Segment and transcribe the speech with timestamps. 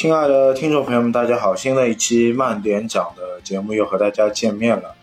[0.00, 1.56] 亲爱的听众朋友们，大家好！
[1.56, 4.94] 新的一期慢点讲的节目又和大家见面了。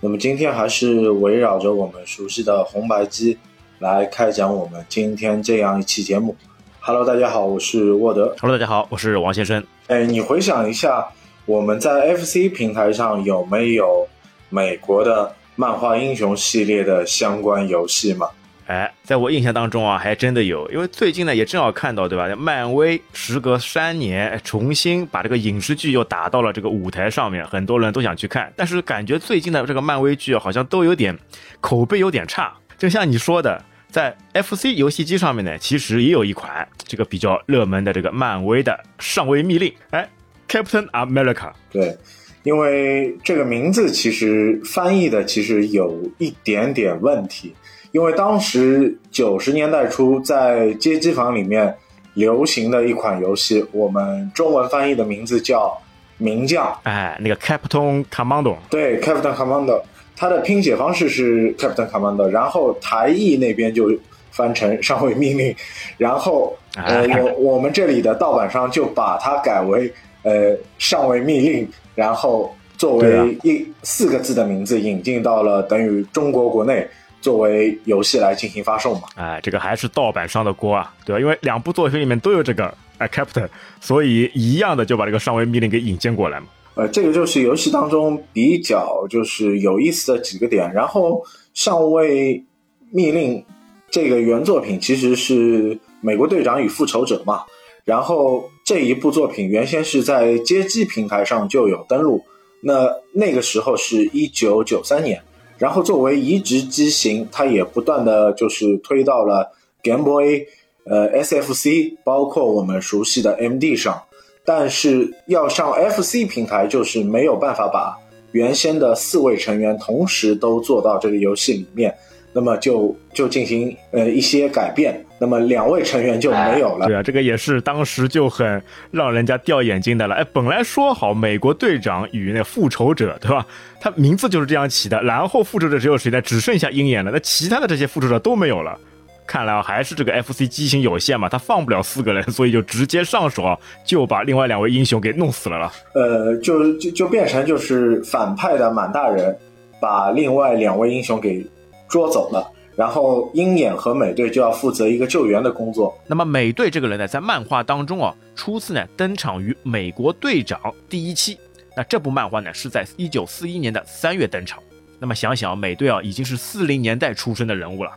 [0.00, 3.36] 那么今天还是围绕着我们熟悉的红白机
[3.78, 6.34] 来开讲我们今天这样一期节目。
[6.80, 8.34] Hello，大家好，我是沃德。
[8.40, 9.62] Hello，大家好，我是王先生。
[9.88, 11.06] 哎，你回想一下，
[11.44, 14.08] 我们在 FC 平台上有没有
[14.48, 18.30] 美国的漫画英雄系列的相关游戏嘛？
[18.68, 22.28] 哎，在我印象当中啊，还真的有，因为最近呢也正好看到，对吧？
[22.36, 31.18] 漫威时隔三年重新把这个影视剧又打到了这个舞台上面，很多人都想去看，但是感觉最近的这个漫威剧好像都有点
[31.62, 32.52] 口碑有点差。
[32.76, 40.06] 就像你说的，在 FC 游戏机上面呢，其实也有一款这个比较热门的这个漫威的上位密令，哎
[40.46, 41.50] ，Captain America。
[41.72, 41.96] 对，
[42.42, 47.54] 因为这个名字其实翻译的其实有一点点问题，
[47.92, 51.74] 因为当时九十年代初在街机房里面
[52.14, 55.76] 流行的一款游戏，我们中文翻译的名字叫
[56.18, 59.80] 名将，哎，那个 Captain Commando，对，Captain Commando，
[60.16, 63.90] 它的拼写方式是 Captain Commando，然后台译那边就
[64.30, 65.54] 翻成上位命令，
[65.96, 69.92] 然后呃，哎我我们这里的盗版商就把它改为
[70.24, 76.86] 呃上位命令，然后作为一、四个字的名字引进到了等于中国国内
[77.20, 79.02] 作为游戏来进行发售嘛。
[79.16, 81.20] 哎，这个还是盗版商的锅啊，对吧？
[81.20, 83.48] 因为两部作品里面都有这个哎 Captain，
[83.80, 86.46] 所以一样的就把这个上位密令给引荐过来嘛。
[86.74, 90.72] 呃，这个就是游戏当中比较就是有意思的几个点。
[90.72, 92.44] 然后上位
[92.90, 93.44] 密令
[93.90, 97.42] 这个原作品其实是《美国队长与复仇者》嘛，
[97.84, 102.22] 然后这一部作品原先是在街机平台上就有登录，
[102.60, 105.20] 那那个时候是一九九三年，
[105.58, 109.52] 然后作为移植机型，它也不断的就是推到了
[109.82, 110.46] Game Boy、
[110.84, 114.02] 呃 SFC，包括我们熟悉的 MD 上。
[114.44, 117.98] 但是要上 FC 平台，就是没有办法把
[118.32, 121.94] 原先的四位成员同时都做到这个游戏里面，
[122.32, 126.86] 那么就就进行呃一些改变，那么两位成员就没有了。
[126.86, 130.14] 对啊，这个也是当时就很让人家掉眼睛的了。
[130.14, 133.46] 哎，本来说好美国队长与那复仇者，对吧？
[133.80, 136.20] 他名字就是这样起的，然后复仇者只有谁呢？
[136.22, 138.78] 只剩下鹰眼了，那其他的这些复仇者都没有了。
[139.26, 145.72] 看来啊，还是这个 FC 机型有限嘛，他放不了四个人，所以就直接上手啊，就把另外两位英雄给弄死了了。
[145.92, 149.36] 呃，就就就变成就是反派的满大人
[149.80, 151.46] 把另外两位英雄给
[151.88, 155.98] 捉走了，然后鹰眼和美队就要负责一个救援的工作。
[156.06, 161.36] 那么美队这个人呢，在漫画当中啊，初次呢登场于《美国队长》第一期。
[161.76, 164.62] 那这部漫画呢，是在一九四一年的三月登场。
[165.00, 167.90] 那么想想啊，美队啊，已经是四零年代出生的人物了。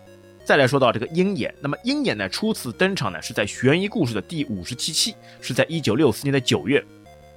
[0.43, 6.83] 再来说到这个鹰眼，那么鹰眼呢初次登场呢是在悬疑故事的第五十七期，是在一九六四年的九月。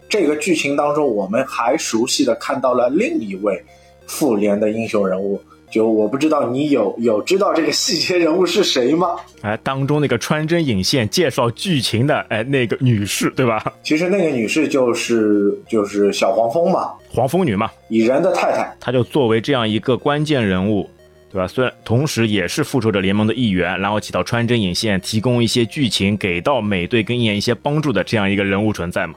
[0.08, 3.62] 这个剧情当中，我们还熟悉的看到了另一位
[4.06, 5.38] 复联的英雄人物，
[5.74, 9.16] 就我不知道你有有知道这个细节人物是谁吗？
[9.42, 13.60] 哎，当中那个穿针引线介绍剧情的哎那个女士对吧？
[13.82, 18.72] 其实那个女士就是就是小黄蜂嘛，黄蜂女嘛，蚁人的太太。
[18.78, 20.88] 她就作为这样一个关键人物，
[21.32, 21.48] 对吧？
[21.48, 29.14] 虽然同时也是复仇者联盟的一员，然后起到穿针引线，提供一些剧情，给到美队跟鹰眼一些帮助的这样一个人物存在嘛。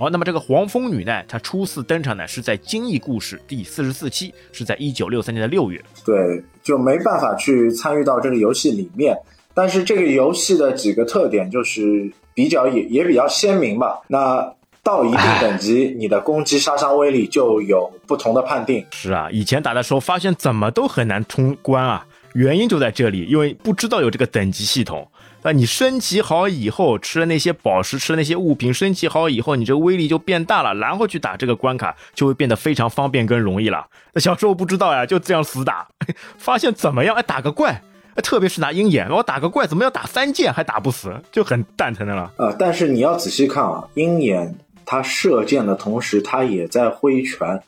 [0.00, 5.78] 好，那么这个黄蜂女呢，她初次登场呢是在《惊异故事》第四十四期，是在一九六三年的六月。
[6.06, 9.14] 对，就没办法去参与到这个游戏里面。
[9.52, 14.00] 但是这个游戏的几个特点就是比较也也比较鲜明吧。
[14.08, 14.50] 那
[14.82, 18.82] 到一定等级，你的攻击杀伤威力就有不同的判定。
[18.92, 25.06] 是啊，以前打的时候发现怎么都很难通关啊，原因就在这里，因为不知道有这个等级系统。
[25.42, 33.86] 那你升级好以后，吃了那些宝石，吃了那些物品，升级好以后，你这个威力就变大了，然后去打这个关卡就会变得非常方便跟容易了。
[34.12, 35.88] 那小时候不知道呀，就这样死打，
[36.36, 37.16] 发现怎么样？
[37.16, 37.82] 哎，打个怪，
[38.16, 42.30] 特别是拿鹰眼，我打个怪怎么要打三箭还打不死，就很蛋疼的了。
[42.36, 44.54] 呃，但是你要仔细看啊，鹰眼
[44.84, 47.62] 他射箭的同时，他也在挥拳。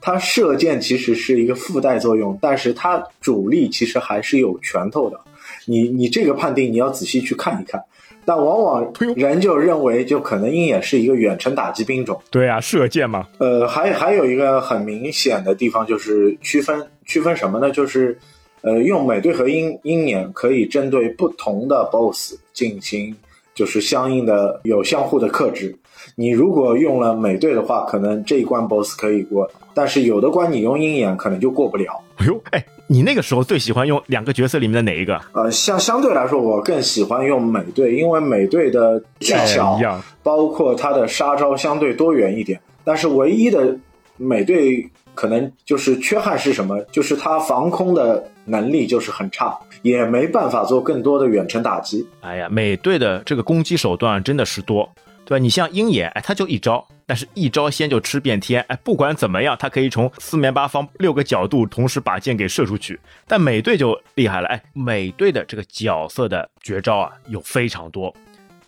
[0.00, 5.18] 他射箭其实是一个附带作用，但是他主力其实还是有拳头的。
[5.66, 7.80] 你你这个判定你要仔细去看一看。
[8.28, 12.20] 但往往人就认为，就可能鹰眼是一个远程打击兵种。
[12.28, 17.70] 对啊，射箭嘛，呃，还还有一个很明显的地方就是区分区分什么呢？
[17.70, 18.18] 就是
[18.62, 23.14] 呃，用美队和鹰鹰眼可以针对不同的 BOSS 进行
[23.54, 25.72] 就是相应的有相互的克制。
[26.14, 32.00] 你如果用了美队的话，可能这一关 BOSS 可以过，但是有的关你用鹰眼可能就过不了。
[32.16, 35.20] 哎呦，哎，你那个时候最喜欢用两个角色里面的哪一个？
[35.32, 39.78] 呃，相相对来说，我更喜欢用美队，因为美队的技巧，
[40.22, 42.58] 包括他的杀招相对多元一点。
[42.84, 43.76] 但是唯一的
[44.16, 46.80] 美队可能就是缺憾是什么？
[46.92, 52.06] 就是他防空的能力就是很差，也没办法做更多的远程打击。
[52.20, 54.88] 哎呀，美队的这个攻击手段真的是多，
[55.26, 55.42] 对吧？
[55.42, 56.86] 你像鹰眼，哎，他就一招。
[57.08, 62.98] 但是，一招鲜就吃遍天，哎，不管怎么样，他可以从四面八方六个角度同时把箭给射出去。
[63.28, 68.14] 但美队就厉害了，哎，美队的这个角色的绝招啊有非常多，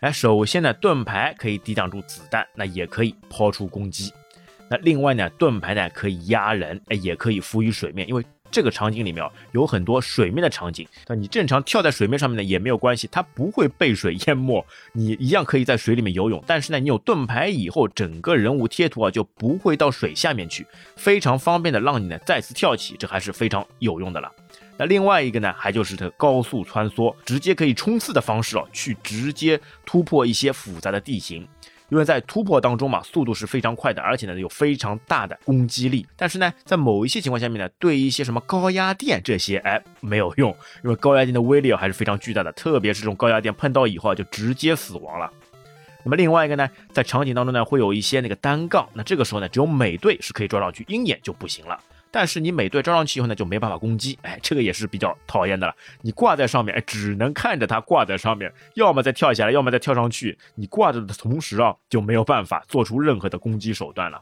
[0.00, 4.12] 哎，首先呢，盾牌可以抵挡住子弹，那也可以抛出攻击。
[4.69, 8.25] 那另外呢，盾牌呢可以压人，哎，也可以浮于水面，因为。
[8.50, 16.43] 这个场景里面有很多水面的场景，那你正常跳在水面上面呢也没有关系，它不会被水淹没，你一样可以在水里面游泳。
[16.47, 20.67] 但是呢，你有盾牌以后，整个人物贴图啊就不会到水下面去，
[20.97, 24.33] 非常方便的让你呢再次跳起，这还是非常有用的了。
[24.81, 31.47] 那另外一个呢，还就是这高速穿梭，直接可以冲刺的方式哦，去直接突破一些复杂的地形。
[31.88, 36.06] 因为在突破当中嘛，速度是非常快的，而且呢有非常大的攻击力。
[36.17, 40.50] 但是呢，在某一些情况下面呢，对一些什么高压电这些，哎，没有用，
[40.85, 45.32] 因为高压电的威力还是非常巨大的，特别是这种高压电碰到以后啊，就直接死亡了。
[46.05, 51.79] 那么另外一个呢，在场景当中呢，会有一些那个单杠，那这个时候呢，只有美队是可以抓上去，鹰眼就不行了。
[52.10, 55.75] 但是你美队招上去以后呢，就没办法攻击，哎，这个也是比较讨厌的了。
[56.00, 60.37] 你挂在上面，哎，只能看着它挂在上面，要么再跳下来，要么再跳上去。
[60.55, 64.20] 你挂着的同时啊，就没有办法做出任何的攻击手段了。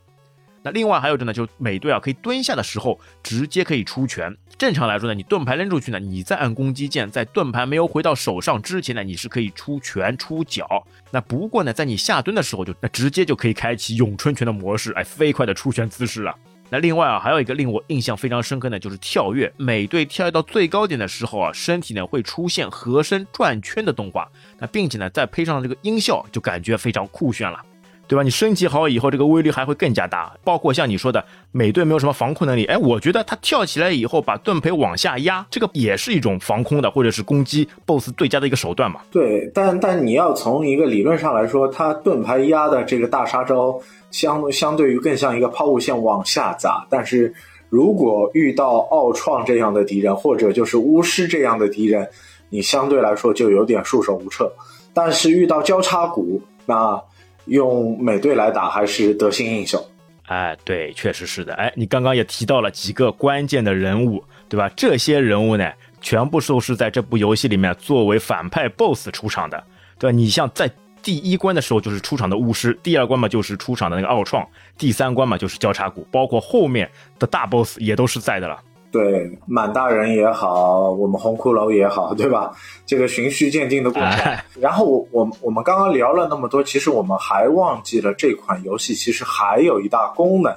[0.63, 4.37] 那另外还有着呢，就美队啊，可以蹲下的时候直接可以出拳。
[4.59, 10.85] 正常来说呢，你盾牌扔出去呢，你再按攻击键，在盾牌没有回到手上之前呢，你是可以出拳出脚。
[11.13, 16.37] 那不过呢，在你下蹲的时候就那直接就可以开启咏春拳的模式，哎，飞快的出拳姿势了。
[16.69, 19.53] 那另外啊，还有一个令我印象非常深刻的，就是跳跃。
[19.57, 24.29] 每队跳跃到最高点的时候啊，身体呢会出现和身转圈的动画。
[24.59, 27.63] 那并且呢，再配上这个音效，就感觉非常酷炫了。
[28.09, 28.23] 对吧？
[28.23, 30.33] 你升级好以后，这个威力还会更加大。
[30.45, 39.01] 包括像你说的，美队没有什么防空能力，哎，我觉得他跳起来以后把盾牌往下压，这个也是一种防空的或者是攻击 BOSS 最佳的一个手段嘛。
[39.11, 43.77] 对，但但你要从一个理论上来说，他盾牌压的这个大杀招，
[44.13, 46.87] 相相对于更像一个抛物线往下砸。
[46.89, 47.35] 但是
[47.69, 52.09] 如果遇到奥创这样的敌人，或者就是巫师这样的敌人，
[52.51, 54.53] 你相对来说就有点束手无策。
[54.95, 57.03] 但是遇到交叉骨，那。
[57.47, 59.89] 用美队来打还是得心应手，
[60.27, 61.55] 哎，对，确实是的。
[61.55, 64.69] 哎，你刚刚也提到了几个关键的人物，对吧？
[64.77, 69.63] 这些人物呢，全部都是在这部游戏里面作为反派 BOSS 出场的，
[69.99, 70.17] 对吧？
[70.17, 70.71] 你像在
[71.03, 74.45] 第一关的时候就是出场的巫师，第二关嘛就是出场的那个奥创，
[74.77, 78.61] 第三关嘛就是交叉骨，包括后面的大 BOSS 也都是在的了。
[78.97, 82.51] 对，满大人也好，我们红骷髅也好，对吧？
[82.87, 84.35] 这个循序渐进的过程。
[84.59, 90.55] 然后我我我们刚刚聊了那么多，其实我们还忘记了这款游戏其实还有一大功能，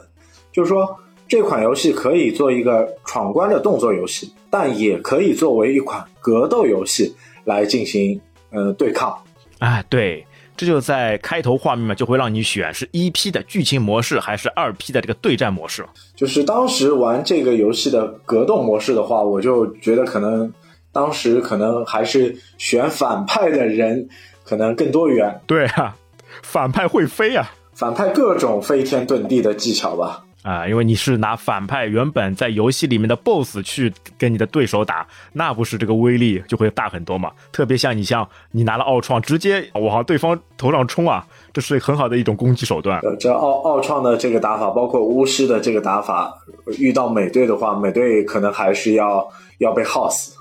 [0.53, 0.97] 就是说
[1.27, 7.13] 这款游戏可以做一个闯关的动作游戏，但也可以作为一款格斗游戏
[7.44, 8.21] 来进行
[8.51, 9.18] 呃对抗。
[9.59, 10.25] 哎，对。
[10.59, 15.86] 这就在开头画面嘛，就会让你选是一 P 的剧情模式还是二 P 的这个对战模式。
[16.17, 20.53] 就是当时玩这个游戏的格斗模式的话，我就觉得可能
[20.91, 24.10] 当时可能还是选反派的人
[24.43, 25.39] 可能更多元。
[25.48, 25.95] 对啊，
[26.43, 30.25] 反派会飞啊，反派各种飞天遁地的技巧吧。
[30.41, 37.29] 啊，因为你是拿反派原本在游戏里面的 BOSS 去跟你的对手打，那不是这个威力就会大很多嘛？
[37.51, 43.01] 特别像你像你拿了奥创直接往对方头上冲啊，这是很好的一种攻击手段。
[43.19, 46.34] 这奥奥创的这个打法，包括巫师的这个打法，
[46.77, 50.38] 遇到美队的话，美队可能还是要要被耗死。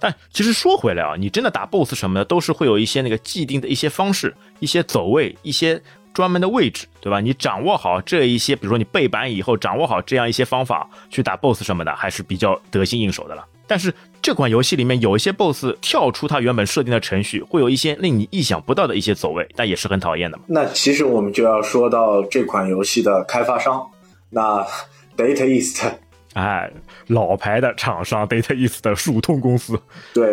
[0.00, 5.80] 但其实说回来啊，你真的打 BOSS 什么的，都是会有一些那个既定的一些方式、一些走位、一些。
[6.16, 7.20] 专门的位置，对吧？
[7.20, 13.44] 你掌握好这一些，比如说你背板以后，掌握好这样一些方法去打 BOSS 什么的，还是比较得心应手的了。
[13.66, 13.92] 但是
[14.22, 20.44] 这款游戏里面有一些 BOSS 跳出它原本设定的程序，会有一些令你意想不到的一些走位，但也是很讨厌的嘛。
[20.46, 23.86] 那其实我们就要说到这款游戏的开发商，
[24.30, 24.66] 那
[25.18, 25.84] Data East，
[26.32, 26.72] 哎，
[27.08, 29.78] 老牌的厂商 Data East 的数通公司。
[30.14, 30.26] 对，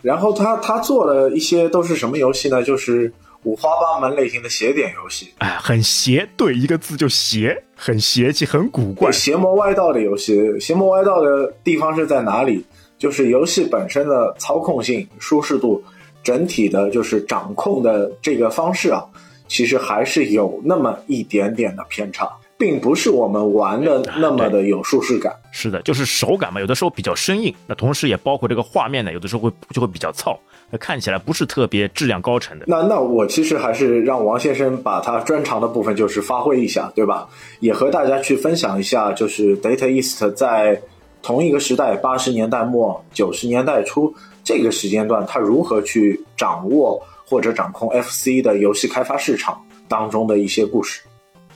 [0.00, 2.62] 然后他他做了一些都是什么游戏呢？
[2.62, 3.12] 就是。
[3.44, 10.58] 五花八门类型的邪点游戏，哎，很邪，对，一个字就邪，很邪气，很古怪，邪魔歪道的游戏。
[10.58, 12.64] 邪魔歪道的地方是在哪里？
[12.96, 15.82] 就是游戏本身的操控性、舒适度，
[16.22, 19.04] 整体的就是掌控的这个方式啊，
[19.46, 22.30] 其实还是有那么一点点的偏差。
[22.64, 25.30] 并不是我们玩的那么的有舒适感。
[25.52, 30.40] 是的，就是手感嘛，有的时候比较生硬，那同时也包括这个画面呢，有的时候会就会比较糙，
[30.70, 32.64] 那看起来不是特别质量高成的。
[32.66, 37.28] 那那我其实还是让王先生把他专长的部分就是发挥一下，对吧？
[37.60, 40.80] 也和大家去分享一下，就是 Data East 在
[41.20, 51.02] 同一个时代，八十年代末九十年代初这个时间段，他如何去掌握或者掌控 FC 的游戏开发市场当中的一些故事。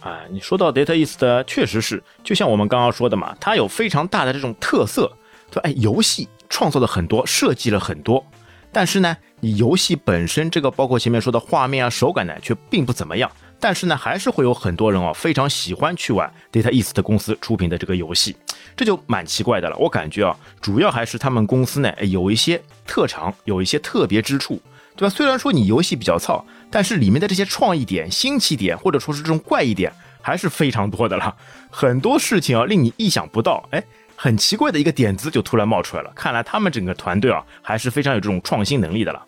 [0.09, 5.13] 啊，你说到 Data East 确实是，就像我们刚刚说的嘛，它有非常大的这种特色，
[5.51, 8.25] 就哎，游戏创造了很多，设计了很多，
[8.73, 13.31] 但是呢，你游戏本身这个包括前面说的画面啊、手感呢，却并不怎么样。
[13.61, 18.35] 但是呢，还是会有很多人哦，非常喜欢去玩 Data East 公司出品的这个游戏，
[18.77, 19.77] 这就蛮奇怪的了。
[19.77, 24.63] 我感觉啊，主要还是他们公司呢，有一些特长，有一些特别之处。
[24.97, 25.15] 对吧？
[25.15, 31.35] 虽然说你游戏比较糙，但是里面的这些创意点、新奇点，或者说是这种怪异点，还是非常多的了。
[31.71, 33.83] 很多事情啊，令你意想不到，哎，
[34.17, 36.13] 很奇怪的一个点子就突然冒出来了。
[36.15, 39.25] 看来他们整个团队啊，还是非常有这种创新能力的了。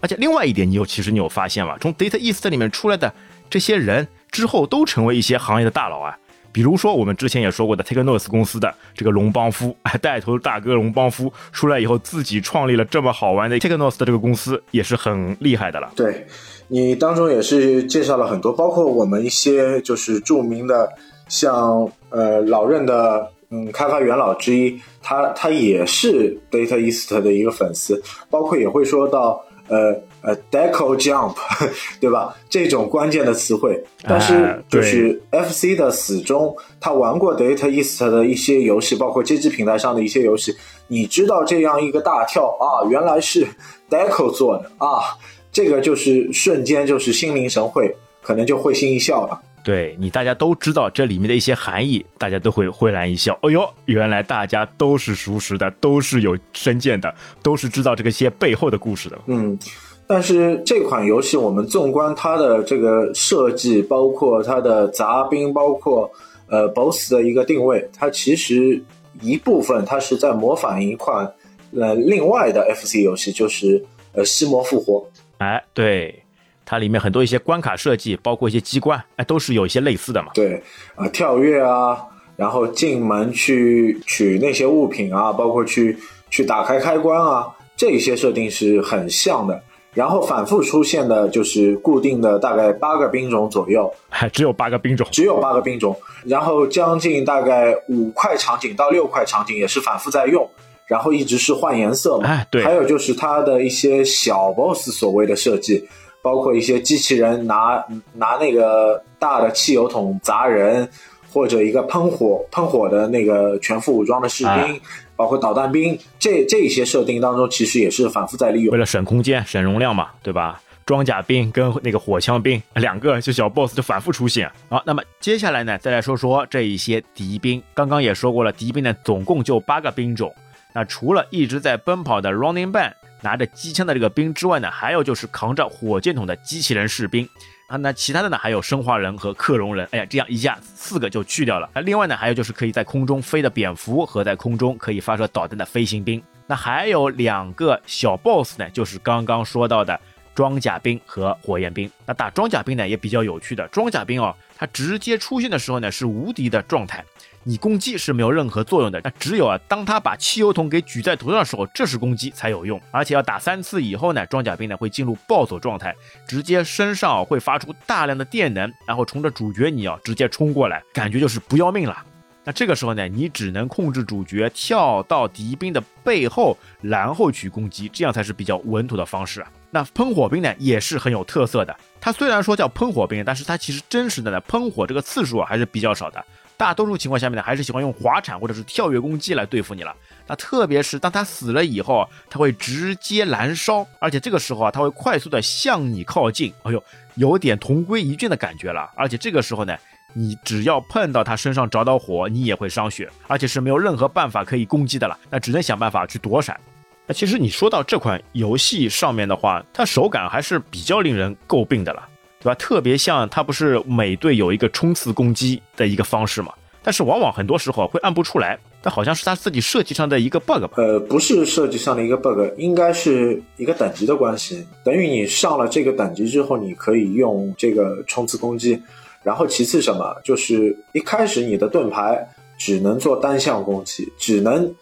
[0.00, 1.76] 而且另外一点，你有其实你有发现吗？
[1.80, 3.12] 从 Data East 里面出来的
[3.50, 6.16] 这些人之后，都成为一些行业的大佬啊。
[6.52, 15.92] 比如说，我们之前也说过的 Takenoss 公司的这个龙邦夫，带头大哥龙邦夫出来以后，自己创立了这么好玩的 Takenoss 的这个公司，也是很厉害的了。
[15.94, 16.26] 对，
[16.70, 20.88] 你当中也是介绍了很多，包括我们一些就是著名的，
[21.28, 30.00] 像呃老任的嗯开发元老之一，他他也是 Data East 的一个粉丝，包括也会说到呃。
[30.22, 31.34] 呃，Deco Jump，
[31.98, 32.36] 对吧？
[32.50, 40.54] 这种关键的词汇，但是就是 FC 的死忠，他玩过 Data East 的一些游戏，包括街机平台上的一些游戏，
[40.88, 43.46] 你知道这样一个大跳啊，原来是
[43.88, 45.16] Deco 做的啊，
[45.52, 49.40] 这个就是瞬间就是心领神会，可能就会心一笑了。
[49.62, 53.38] 对你，大家都知道这里面的一些含义，大家都会会然一笑。
[53.42, 59.18] 哎呦，原来大家都是熟识的，都是有深见的，都是知道这个些背后的故事的。
[59.26, 59.58] 嗯。
[60.06, 66.10] 但是这款游戏，我们纵观它的这个设计，包括它的杂兵，包括
[66.48, 68.82] 呃 BOSS 的一个定位，它其实
[69.20, 71.32] 一部分它是在模仿一款
[71.76, 75.06] 呃另外的 FC 游戏，就是呃西魔复活。
[75.40, 76.22] 哎，对，
[76.66, 80.30] 它里面很多一些关卡设计，包括一些机关，哎，都是有一些类似的嘛。
[80.34, 80.62] 对，
[80.96, 81.96] 啊，跳跃啊，
[82.36, 85.96] 然后进门去取那些物品啊，包括去
[86.28, 89.58] 去打开开关啊，这些设定是很像的。
[89.94, 95.96] 然后反复出现的就是固定的大概八个兵种左右，还只有八个兵种，只有八个兵种。
[96.26, 100.48] 然后将近大概五块场景到六块场景也是反复在用，
[100.90, 102.28] 然后一直是换颜色嘛。
[102.28, 102.64] 哎，对。
[102.64, 105.88] 还有就是它的一些小 boss 所谓的设计，
[106.20, 110.88] 包括一些机器人拿拿那个大的汽油桶砸人，
[111.32, 114.80] 或者一个喷火喷火的那个全副武装的士兵。
[115.14, 120.60] 包括导弹兵这这些设定当中，其实也是反复在利用，为了省空间、省容量嘛，对吧？
[120.86, 124.50] 装甲兵跟那个火枪兵两个就小 boss 就反复出现。
[124.70, 127.62] 好，那么接下来呢，再来说说这一些敌兵。
[127.74, 130.34] 刚刚也说过了，敌兵呢总共就八个兵种。
[130.72, 137.28] 那除了一直在奔跑的 Running Man 拿着机枪的这个兵之外呢，还有就是扛着火箭筒的机器人士兵。
[137.68, 138.36] 啊，那其他的呢？
[138.36, 139.86] 还有生化人和克隆人。
[139.92, 141.70] 哎呀，这样一下四个就去掉了。
[141.72, 146.20] 那另外呢，还有就是可以在空中飞的蝙蝠和在空中可以发射导弹的飞行兵。
[146.48, 150.00] 那还有两个小 boss 呢，就是刚刚说到的
[150.34, 151.88] 装甲兵和火焰兵。
[152.04, 157.04] 那打装甲兵呢也比较有趣的，装甲兵哦，它直接出现的时候呢是无敌的状态。
[157.42, 162.80] 你攻击是没有任何作用的，那只有啊，当他把汽油桶给举在头上的时候，这时攻击才有用。
[162.90, 165.94] 而且要打三次以后呢，装甲兵呢会进入暴走状态，
[166.28, 171.96] 直接身上会发出大量的电能，然后冲着主角你要直接冲过来，感觉就是不要命了。
[172.44, 179.50] 那这个时候呢，你只能控制主角跳到敌兵的背后，然后去攻击，这样才是比较稳妥的方式啊。
[179.70, 186.22] 那喷火兵呢也是很有特色的，它虽然说叫喷火兵，但是它其实真实的呢喷火这个次数啊还是比较少的。
[186.60, 189.96] 大多数情况下面呢，还是喜欢用滑铲或者是跳跃攻击来对付你了。
[190.26, 196.52] 那特别是当他死了以后，他会直接燃烧，而且这个时候啊，他会快速的向你靠近。
[196.64, 198.90] 哎呦，有点同归于尽的感觉了。
[198.94, 199.74] 而且这个时候呢，
[200.12, 205.18] 你只要碰到他身上着到火，你也会伤血，而且是没有任何办法可以攻击的了。
[205.30, 206.60] 那只能想办法去躲闪。
[207.06, 212.06] 那其实你说到这款游戏上面的话，它手感还是比较令人诟病的了。
[212.40, 212.54] 对吧？
[212.54, 216.52] 特别像它不是每队有一个冲刺攻击的一个方式嘛？
[216.82, 220.70] 但是往往很多时候会按不出来，但好像是他自己设计上的一个 bug 吧？
[220.76, 224.66] 呃，不是设计上的一个 bug，应该是一个等级的关系。
[224.82, 228.82] 等于你上了这个等级之后，你可以用这个冲刺攻击，
[229.22, 234.74] 然后其次什么，就是一开始你的盾牌只能做单向攻击，只能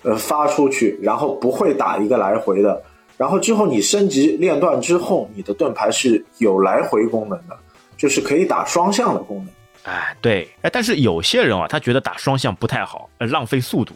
[0.00, 2.82] 呃发出去，然后不会打一个来回的。
[3.22, 7.56] 然后之后你升级链段之后，你的盾牌是有来回功能的，
[7.96, 9.94] 就是可以打双向的功能。
[9.94, 13.94] 哎，对，哎，但是有些人啊，他觉得打双向不太好，呃，浪费速度。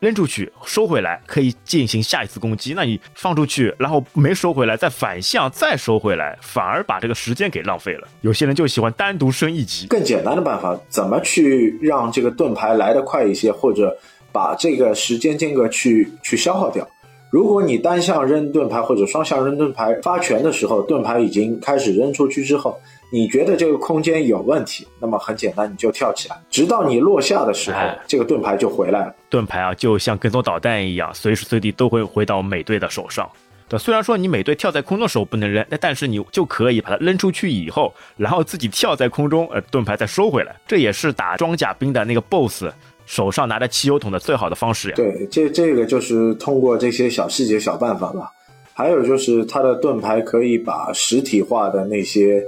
[0.00, 8.08] 扔出去收回来可以进行下一次攻击，那你放出去然后没收回来再反向再收回来，反而把这个时间给浪费了。
[8.22, 9.86] 有些人就喜欢单独升一级。
[9.88, 13.94] 更简单的办法，怎么去让这个盾牌来得快一些，或者
[14.32, 16.88] 把这个时间间隔去去消耗掉？
[17.32, 22.78] 如果你单向扔盾牌或者双向扔盾牌发拳的时候，盾牌已经开始扔出去之后。
[23.10, 29.14] 你觉得这个空间有问题，那么很简单，你就跳起来，直到你落下的时候，这个盾牌就回来了。
[29.30, 33.26] 盾牌啊，就像跟踪导弹一样，随时随地都会回到美队的手上。
[33.66, 40.54] 对，虽然说你美队跳在空中的时候不能扔，那但是你就可以把它扔出去以后，然后自己跳在空中，呃，盾牌再收回来。
[40.66, 42.64] 这也是打装甲兵的那个 BOSS
[43.12, 44.94] 手上拿着汽油桶的最好的方式呀。
[44.96, 48.32] 对，这这个就是通过这些小细节、小办法吧。
[48.72, 52.42] 还有就是它的盾牌可以把实体化的那些。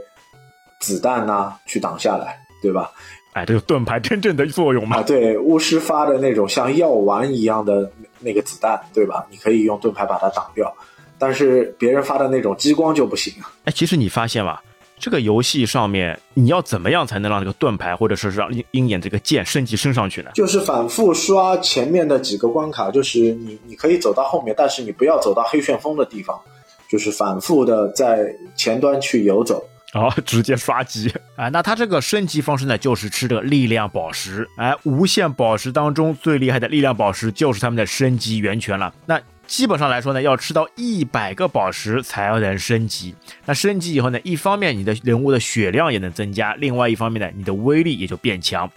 [0.80, 2.90] 子弹呐，去挡下来，对吧？
[3.32, 5.02] 哎，这个盾牌真正的作用嘛？
[5.02, 7.90] 对，巫师发的那种像药丸一样的
[8.20, 9.24] 那个子弹，对吧？
[9.30, 10.70] 你可以用盾牌把它挡掉，
[11.18, 13.50] 但是别人发的那种激光就不行啊。
[13.64, 14.58] 哎，其实你发现吗？
[14.98, 20.30] 这个游戏上面你要怎么样才能让这个盾牌或者说是让鹰鹰眼这个剑升级升上去呢？
[20.34, 26.40] 就是反复刷前面的几个关卡，就是你你可以走到后面，但是你不要走到黑旋风的地方，
[26.88, 29.62] 就是反复的在前端去游走。
[29.92, 31.48] 哦，直接刷级啊！
[31.54, 34.44] 那它这个升级方式呢，就是吃这个力量宝石。
[34.56, 38.92] 哎，无限宝石当中最厉害的力量宝石就是他们的升级源泉了。
[39.06, 43.14] 那基本上来说呢，要吃到一百个宝石才能升级。
[43.46, 48.70] 那升级以后呢，一方面你的人物的血量也能增加，另外一方面呢，你的威力也就变强。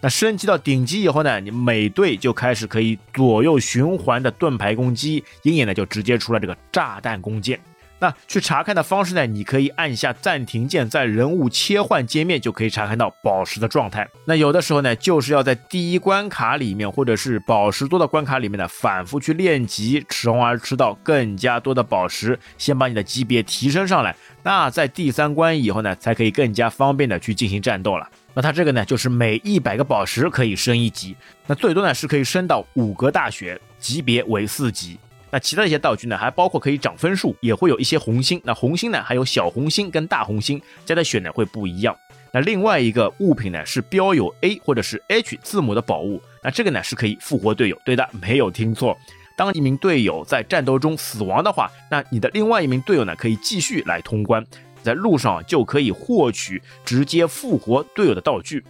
[0.00, 7.58] 那升级到顶级以后呢，你每队就开始可以左右循环的盾牌攻击，鹰眼呢就直接出了这个炸弹弓箭。
[8.00, 9.26] 那去查看的方式呢？
[9.26, 14.08] 你可以按下暂停键，在人物切换界面就可以查看到宝石的状态。
[14.24, 24.14] 那有的时候呢，就是要在第一关卡里面，或者是宝石多的关卡里面呢，反复去练级，从而吃到更加多的宝石，先把你的级别提升上来。
[24.44, 28.08] 那在第三关以后呢，才可以更加方便的去进行战斗了。
[28.34, 31.16] 那它这个呢，就是每一百个宝石可以升一级，
[31.48, 34.96] 那最多呢是可以升到五格大学，级别为四级。
[35.30, 38.40] 那其他一些道具呢，还包括可以涨分数，也会有一些红心。
[38.44, 41.96] 那红心呢，还有小红心跟大红心，加的血呢会不一样。
[42.32, 46.22] 那另外一个物品呢，是标有 A 或者是 H 字母的宝物。
[46.42, 47.78] 那这个呢是可以复活队友。
[47.84, 48.96] 对的，没有听错。
[49.36, 54.44] 当一名队友在战斗中死亡的话，那你的另外一名队友呢可以继续来通关，
[54.82, 58.64] 在路上就可以获取直接复活队友的道具。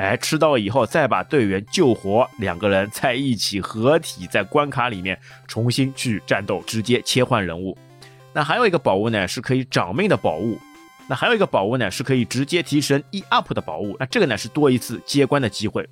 [0.00, 7.76] 哎，吃到以后再把队员救活，两个人在一起合体，在关卡里面重新去战斗，直接切换人物。
[8.32, 10.58] 那还有一个宝物呢，是可以长命的宝物。
[11.06, 13.94] 那还有一个宝物呢，是可以直接提升一 up 的宝物。
[14.00, 15.86] 那这个呢是多一次接关的机会。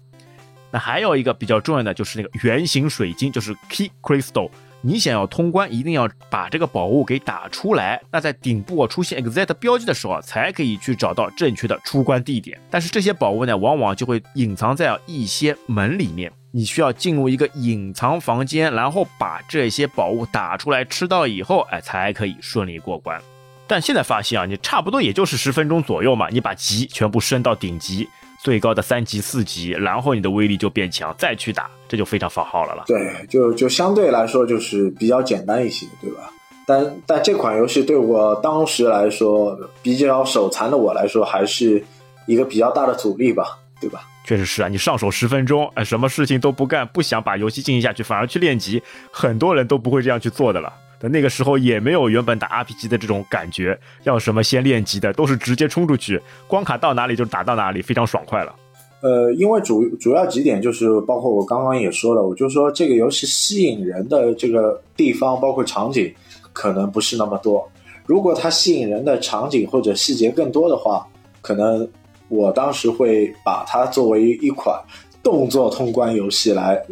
[0.70, 4.50] 那还有一个比较重要的就是那个圆形水晶，就是 Key Crystal。
[4.88, 8.00] 你想要通关，一定要把这个宝物给打出来。
[8.10, 12.58] 那在顶部出现 exit 标记的时候，才可以去找到正确的出关地点。
[12.70, 16.32] 但是这些宝物呢，往往就会隐藏在一些门里面。
[16.52, 23.20] 你需要进入一个隐藏房间，然后把这些宝物打出来，吃到以后，哎，才可以顺利过关。
[23.66, 28.08] 但现在发现啊，你差不多也就是十分钟左右嘛，你把级全部升到顶级。
[28.38, 32.84] 最高的三级、四级，然后你的威力就变强，再去打，这就非常放号了了。
[32.86, 36.30] 对，就就相对来说就是比较简单一些，对吧？
[36.66, 41.82] 但但这款游戏对我当时来说，比较手残的我来说，还是
[42.26, 44.02] 一个比较大的阻力吧，对吧？
[44.24, 50.70] 确实是啊，你上手十分钟，哎，什么事情都不干，不想把游戏进行下去，反而去练级，很多人都不会这样去做的了。
[51.00, 58.54] 但那个时候也没有原本打 RPG 的这种感觉，要什么先练级的，都是直接冲出去，关卡到哪里就打到哪里，非常爽快了。
[59.00, 66.12] 呃，因为主主要几点就是，包括我刚刚也说了，我就说这个游戏吸引人的这个地方，包括场景，
[66.52, 67.70] 可能不是那么多。
[68.04, 71.06] 如果它吸引人的场景或者细节更多的话，
[71.40, 71.88] 可能
[72.28, 74.76] 我当时会把它作为一款
[75.22, 76.82] 动作通关游戏来。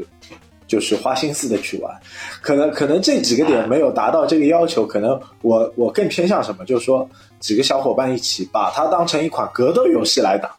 [0.66, 1.94] 就是花心思的去玩，
[2.40, 6.64] 可能可能这几个点没有达到这个要求，可能我我更偏向什么？
[6.64, 10.56] 就是说几个小伙伴一起把它当成一款格斗游戏来打，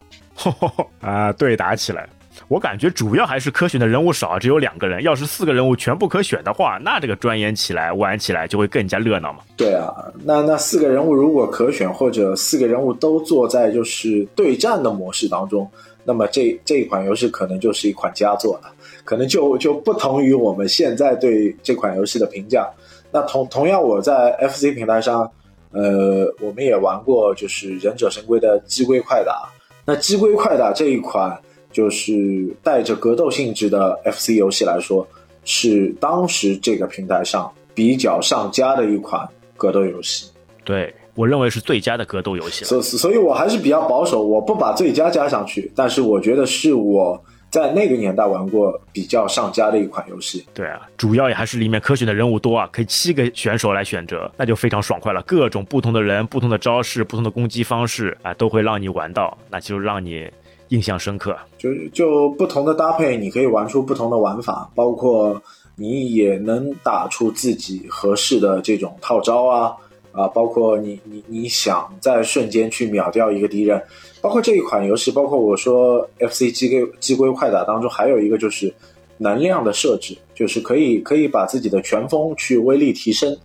[1.02, 2.08] 啊，对打起来，
[2.48, 5.04] 我感觉主要还是可选的人物少，只有两个人。
[5.04, 9.40] 要是四个人物全部可选的话，那这个钻研起来、玩起来就会更加热闹嘛。
[9.58, 9.94] 对啊，
[10.24, 15.70] 那那四个人物如果可选，或者四个人物都坐在就是对战的模式当中，
[16.06, 18.72] 那么这这一款游戏可能就是一款佳作了，
[19.08, 22.70] 可能就就不同于我们现在对这款游戏的评价。
[23.10, 25.32] 那同同样，我在 FC 平台上，
[25.72, 29.50] 呃，我们也玩过就是忍者神龟的鸡龟快打。
[29.86, 31.40] 那鸡龟快打这一款。
[31.70, 35.06] 就是带着格斗性质的 FC 游戏来说，
[35.44, 40.32] 是当时这个平台上比较上佳的一款格斗游戏。
[40.64, 42.66] 对我认为是最佳的格斗游戏。
[42.66, 45.70] 所所以，我还是比较保守，我不把最佳加上去。
[45.76, 47.22] 但是，我觉得是我
[47.60, 50.46] 在那个年代玩过比较上佳的一款游戏。
[50.54, 55.22] 对啊，主要也还是里面可选的人物多啊，可以七个选手来选择，那就非常爽快了。
[55.24, 60.30] 各种不同的人、不同的招式、不同的攻击方式啊，都会让你玩到，那就让你。
[60.70, 65.42] 印象深刻，就就不同的搭配，你可以玩出不同的玩法，包括
[65.78, 69.72] 你也能打出自己合适的这种套招啊
[70.12, 73.82] 啊，包括你你你想在瞬间去秒掉一个敌人，
[74.22, 78.74] 包括这一款游戏，包括我说 FC 机龟机龟快打当中还有一个就是
[79.18, 83.38] 能量的设置，就是可以可以把自己的拳风去威力提升，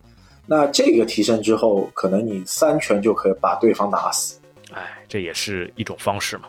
[0.47, 4.39] 那这个提升之后，可能你三拳就可以把对方打死，
[4.73, 6.45] 哎，这也是一种方式嘛。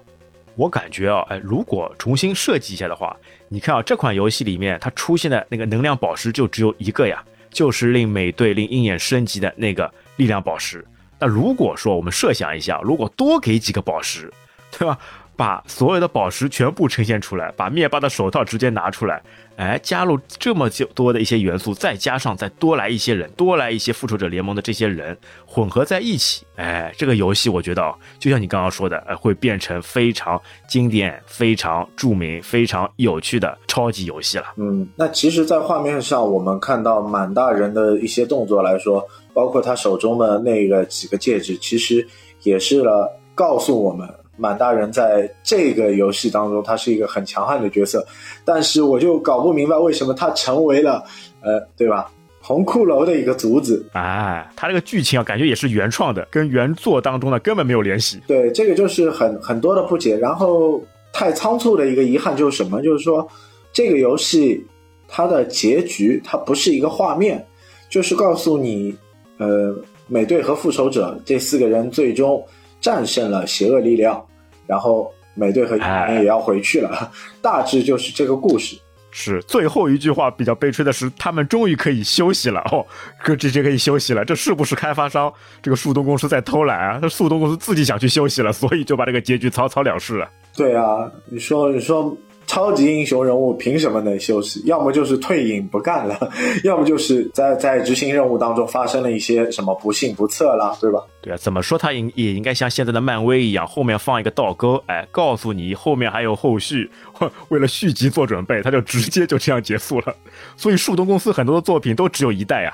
[0.56, 3.16] 我感觉啊，哎，如果重新设计一下的话，
[3.50, 10.86] 你看啊，这款游戏里面它出现的那个能量宝石就只有一个呀，就是令美队、令鹰眼升级的那个力量宝石。
[11.24, 14.30] 那如果说我们设想一下，如果多给几个宝石，
[14.78, 14.98] 对吧？
[15.36, 19.20] 把所有的宝石全部呈现出来，把灭霸的手套直接拿出来。
[19.56, 34.46] 哎，加入这么就多的一些元素，再加上再多来一些人，多来一些复仇者联盟的这些人混合在一起，哎，这个游戏我觉得就像你刚刚说的，哎，会变成非常经典、非常著名、非常有趣的超级游戏了。
[34.58, 42.06] 嗯，那其实，在画面上我们看到满大人的一些动作来说，包括他手中的那个几个戒指，其实
[42.44, 44.08] 也是了告诉我们。
[44.36, 48.04] 满大人在这个游戏当中，他是一个很强悍的角色，
[48.44, 51.04] 但是我就搞不明白为什么他成为了，
[51.42, 52.12] 呃，对吧？
[52.42, 53.86] 红骷髅的一个卒子。
[53.94, 58.20] 哎，他这个剧情啊，感觉也是原创的，跟原作当中呢根本没有联系。
[58.28, 60.18] 对，这个就是很很多的不解。
[60.18, 60.82] 然后
[61.14, 62.82] 太仓促的一个遗憾就是什么？
[62.82, 63.26] 就是说
[63.72, 64.66] 这个游戏
[65.08, 67.46] 它的结局它不是一个画面，
[67.88, 68.94] 就是告诉你，
[69.38, 69.76] 呃，
[70.08, 72.44] 美队和复仇者这四个人最终。
[72.84, 74.22] 战胜了邪恶力量，
[74.68, 75.78] 然后美队和
[76.20, 77.10] 也要回去了，
[77.42, 78.78] 大致就是这个故事。
[79.10, 82.86] 是最后一句话比较悲催的是，他们终于可以休息了哦，
[83.24, 84.26] 可直接可以休息了。
[84.26, 87.00] 这是不是开发商这个速东公司在偷懒啊？
[87.02, 90.30] 这速东公司自己想去休息了，所以就把这个结局草草了事了。
[90.58, 92.14] 对啊，你说你说。
[92.46, 94.62] 超级英雄人物凭什么能休息？
[94.66, 96.32] 要么就是退隐不干了，
[96.64, 101.02] 要么就是在在执行任务当中发生了一些什么不幸不测了，对吧？
[101.22, 106.90] 对啊，怎么说他应也应该像现在的漫威一样，后面放一个倒钩，哎，告诉你后面还有后续，
[107.50, 110.16] 为了续集做准备，他就直接就这样结束了。
[110.58, 112.74] 所以树东公司很多的作品都只有一代啊。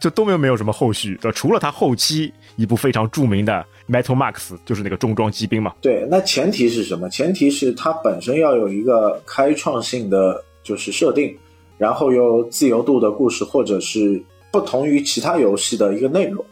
[0.00, 5.74] 就都没有没有什么后续，的除了他后期一部非常著名的 Metal Max，就是那个重装机兵嘛。
[5.80, 7.08] 对，那前提是什么？
[7.10, 11.36] 前提是它本身要有一个开创性的就是设定，
[11.76, 14.22] 然后有自由度的故事，或者是
[14.52, 16.44] 不同于其他游戏的一个内容。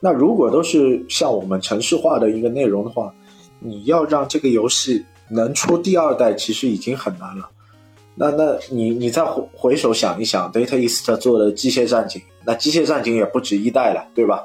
[0.00, 3.14] 那如果都是像我们城市化的一个内容的话，
[3.58, 7.48] 你要让这个游戏能出第二代，其实已经很难了。
[8.14, 14.44] 那那你你再回回首想一想，Data East 做的机械战警，那机械战警也不止一代了，对吧？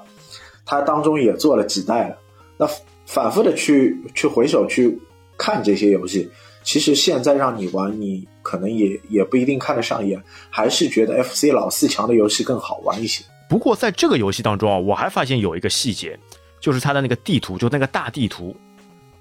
[0.65, 2.17] 它当中也做了几代了。
[2.57, 2.69] 那
[3.05, 4.99] 反复的去去回首去
[5.37, 6.29] 看这些游戏，
[6.63, 13.23] 其实现在让你玩，你可能也也不一定看得上眼，还是觉得 FC 老四强的游戏更好玩一些。
[13.49, 16.19] 不过在这个游戏当中啊，我还发现有一个细节，
[16.59, 18.55] 就是它的那个地图，就那个大地图，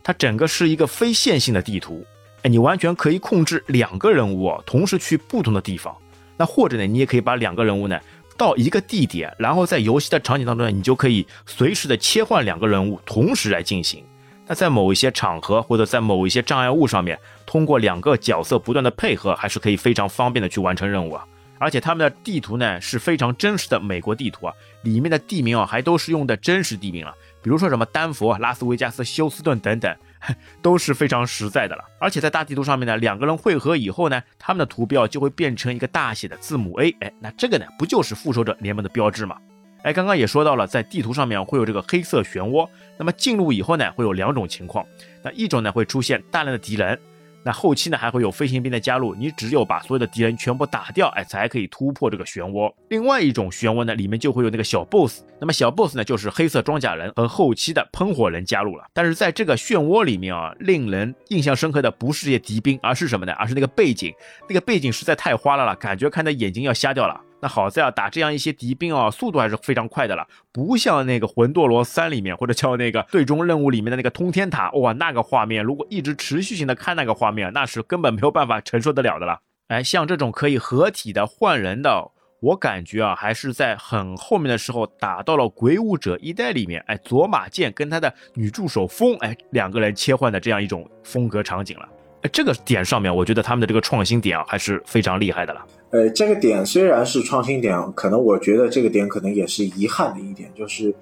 [0.03, 2.05] 它整个是一个非线性的地图。
[2.42, 5.96] 哎你完全可以控制两个人物同时去不同的地方，
[6.37, 7.99] 那或者呢，你也可以把两个人物呢
[8.37, 14.05] 到一个地点，然后在游戏的场景当中呢，你就可以随时的切换两个人物同时来进行。
[14.46, 21.27] 那在某一些场合或者在某一些障碍物上面，通过两个角色不断的配合，还是可以非常方便的去完成任务啊。
[21.59, 29.96] 而且他们的地图呢是非常真实的美国地图啊，里面的地名啊还都是用的真实地名了，比如说什么丹佛、拉斯维加斯、休斯顿等等。
[30.62, 39.37] 都是非常实在的了，而且在大地图上面呢，两个人汇合以后呢，他们的图标就会变成一个大写的字母 A，哎，那这个呢，不就是复仇者联盟的标志吗？
[39.83, 44.85] 哎，刚刚也说到了，在地图上面会有这个黑色漩涡，那么进入以后呢，会有两种情况，
[45.23, 46.99] 那一种呢会出现大量的敌人，
[47.46, 52.74] 那后期呢还会有飞行兵的加入，你只有把所有的敌人全部打掉，哎，才可以突破这个漩涡。
[52.88, 58.85] 另外一种漩涡呢，里面就会有那个小 boss，那么小 boss 呢就是黑色装甲人和后期的喷火人加入了。
[58.92, 63.32] 但是在这个漩涡里面啊，令人印象深刻的不是这些敌兵，而是什么呢？
[63.35, 64.12] 而是那个背景，
[64.48, 67.20] 那个背景实在太花了啦，感觉看的眼睛要瞎掉了。
[67.48, 79.40] 好在啊，打这样一些敌兵啊，速度还是非常快的了，不像那个魂斗罗三里面或者叫那个最终任务里面的那个通天塔，哇，那个画面如果一直持续性的看那个画面，那是根本没有办法承受得了的了。
[79.68, 91.88] 哎，像这种可以合体的换人的，我感觉啊，还是在很后面的时候打到了鬼武者一代里面，哎，佐马剑跟他的女助手风，哎，两个人切换的这样一种风格场景了。
[92.22, 95.66] 哎，这个点上面，我觉得他们的这个创新点啊，还是非常厉害的了。
[95.90, 100.94] 呃，这个点虽然是创新点，可能我觉得这个点可能也是遗憾的一点，就是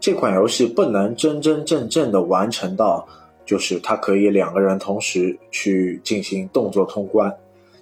[0.00, 3.06] 这款游戏不能真真正正的完成到，
[3.44, 7.32] 就是它可以两个人同时去进行动作通关。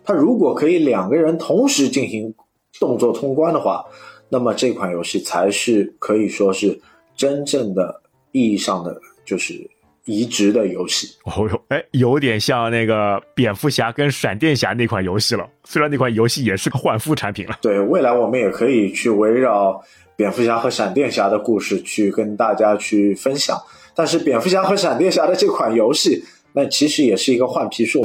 [0.04, 2.34] 它如果可以两个人同时进行
[2.80, 3.84] 动作通关的话，
[4.28, 6.80] 那么这款游戏才是可以说是
[7.16, 9.70] 真正的意义上的就是。
[10.10, 15.48] 移植的游戏哦哟，哎，有点像那个蝙蝠侠跟闪电侠那款游戏了。
[15.62, 17.56] 虽然那款游戏也是个换肤产品了。
[17.62, 19.80] 对，未来我们也可以去围绕
[20.16, 23.56] 蝙蝠侠和闪电侠的故事去跟大家去分享。
[23.94, 28.04] 但是蝙蝠侠和闪电侠的这款游戏，那其实也是一个换皮术。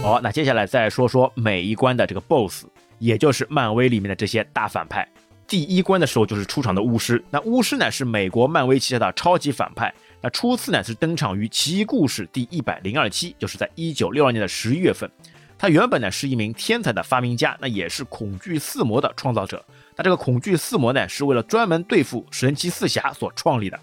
[0.00, 2.66] 好，那接下来再说说每一关的这个 BOSS，
[3.00, 5.08] 也就是漫威里面的这些大反派。
[5.46, 15.10] 第一关的时候就是出场的巫师，那巫师呢是美国漫威旗下的超级反派，那初次呢是登场于《奇异故事》第一百零二期，就是在一九六二年的十一月份。
[15.56, 19.64] 他原本呢是一名天才的发明家，那也是恐惧四魔的创造者。
[19.96, 23.78] 那这个恐惧四魔呢是为了专门对付神奇四侠所创立的。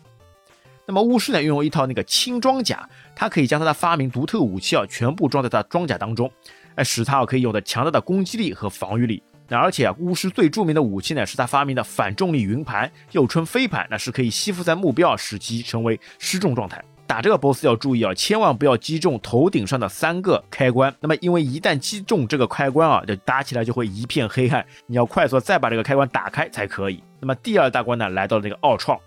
[0.85, 6.29] 那么巫师呢拥有一套那个轻装甲，他可以将他的发明独特武器啊全部装在他装甲当中，
[6.75, 9.23] 哎，使他可以有着强大的攻击力和防御力。
[9.51, 16.81] 那而且啊，巫师最著名的武器呢，是他发明的反重力云盘，又称飞盘，那是可以吸附在目标，使其成为失重状态。
[17.05, 20.95] 打这个 BOSS 要注意啊，千万不要击中头顶上的三个开关。
[21.01, 27.03] 那么因为一旦击中这个开关啊，就打起来就会一片黑暗，你要快速再把这个开关打开才可以。
[27.19, 28.97] 那么第二大关呢，来到了这个奥创。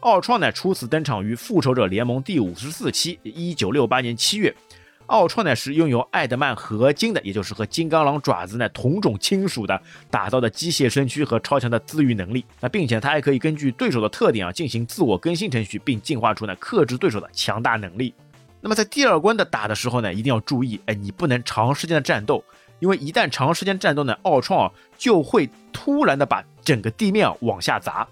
[0.00, 4.52] 奥创呢，初次登场于复仇者联盟第五十四期，一九六八年七月。
[5.12, 9.78] 奥创呢是拥有艾德曼合金的，也就是和金刚狼爪子呢同种亲属的
[10.10, 12.42] 打造的机械身躯和超强的自愈能力。
[12.58, 18.14] 那并且它还可以根据对手的特点啊进行自我更新程序，并进化出呢克制对手的强大能力。
[18.62, 22.42] 那么在第二关的打的时候呢，一定要注意，哎，你不能长时间的战斗，
[22.78, 28.08] 因为一旦长时间战斗呢，奥创啊就会突然的把整个地面啊往下砸。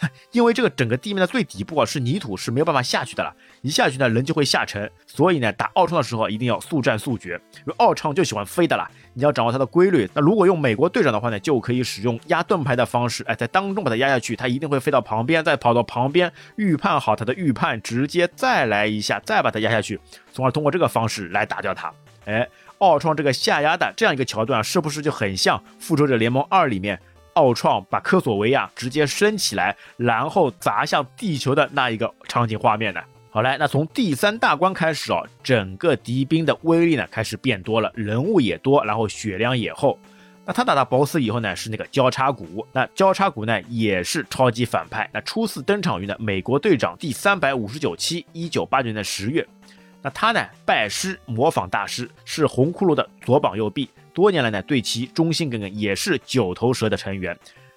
[0.32, 3.34] 因为这个整个地面的最底部啊是泥土，是没有办法下去的了。
[3.62, 4.90] 一下去呢，人就会下沉。
[5.06, 8.90] 所以呢，打奥创的时候一定要速战速决，因为奥创就喜欢飞的啦。
[9.12, 10.08] 你要掌握它的规律。
[10.14, 20.00] 那如果用美国队长的话呢，就可以使用压盾牌的方式，哎，在当中把它压下去，它一定会飞到旁边，再跑到旁边预判好它的预判，直接再来一下，再把它压下去，
[20.32, 21.92] 从而通过这个方式来打掉它。
[22.24, 27.00] 哎，奥创这个下压的这样一个桥段，是不是就很像《复仇者联盟二》里面？
[27.34, 33.00] 奥创把科索维亚直接升起来，然后砸向地球的那一个场景画面呢？
[33.30, 39.96] 好嘞，那从第三大关开始哦，整个敌兵的威力呢开始变多了，人物也多，然后血量也厚。
[40.44, 42.66] 那他打到 BOSS 以后呢，是那个交叉骨。
[42.72, 45.08] 那交叉骨呢也是超级反派。
[45.12, 49.46] 那初次登场于呢美国队长第三百五十九期，一九八九年的十月。
[50.02, 53.88] 那他呢拜师模仿大师，是红骷髅的左膀右臂。
[54.20, 57.34] 多年来呢，对其忠心耿耿，也是九头蛇的成员，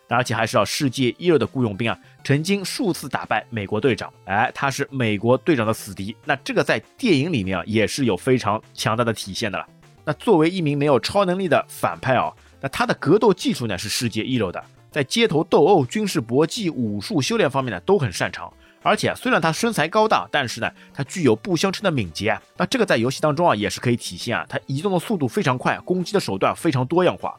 [0.10, 1.98] 而且还是世界一流的雇佣兵啊！
[2.22, 6.14] 曾经数次打败美国队长，哎，他是美国队长的死敌。
[6.26, 9.66] 那这个在电影里面啊，也是有非常强大的体现的了。
[10.04, 12.30] 那作为一名没有超能力的反派啊，
[12.60, 18.52] 那他的格斗技术呢是世界一流的，在街头斗殴、军事搏击、武术修炼方面呢都很擅长。
[18.84, 22.42] 而且虽然他身材高大，但是呢，他具有不相称的敏捷啊。
[22.58, 24.46] 那这个在游戏当中啊，也是可以体现啊。
[24.48, 27.34] 他移动的速度非常快，攻击的手段非常多样化，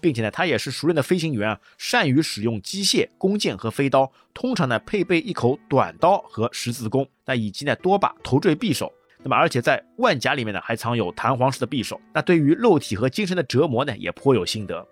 [0.00, 4.10] 并且呢，他也是熟练的飞行员啊，善于使用机械、弓箭和飞刀。
[4.32, 8.90] 通常呢，配备一口短刀和十字弓，那以及呢多把头坠匕首。
[9.22, 12.00] 那么，而且在万甲里面呢，还藏有弹簧式的匕首。
[12.14, 14.86] 那对于肉体和精神的折磨呢，也颇有心得。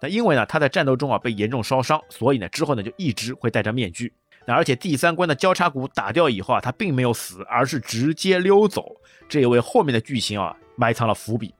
[0.00, 4.12] 那因为呢，他在战斗中啊被严重烧伤，所以呢之后呢就一直会戴着面具。
[4.48, 8.96] 那而且第三关的交叉骨打掉以后啊，他并没有死，而是直接溜走，
[9.28, 11.54] 这也为后面的剧情啊埋藏了伏笔。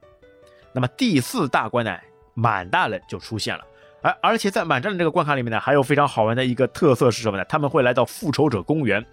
[0.73, 1.95] 那么第四大关呢，
[2.33, 3.63] 满大人就出现了，
[4.01, 7.45] 而而且在满大人这个关卡里面呢，还有非常好玩的一个特色是什么呢？
[7.45, 9.05] 他们会来到复仇者公园，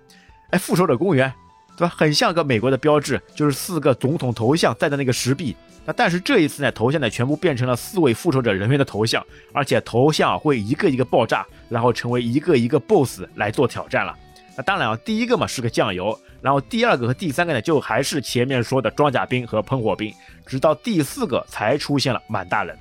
[0.53, 1.31] 哎，复仇者公园
[1.77, 1.95] 对吧？
[1.95, 5.55] 很像个美国的标志，就是四个总统头像在的那个石壁。
[5.87, 14.13] 那但是这一次呢，头像呢全部变成了四位复仇者人员的头像，而且头像会一个一个爆炸，然后成为一个一个 BOSS 来做挑战了。
[14.57, 20.13] 那当然啊，第一个嘛是个酱油，然后第二个和第三个呢就还是前面说的装甲兵和喷火兵，
[20.45, 22.77] 直到第四个才出现了满大人。